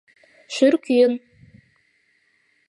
Шӱр 0.53 0.73
кӱын. 0.85 1.13